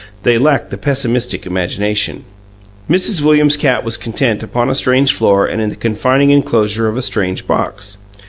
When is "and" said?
5.45-5.61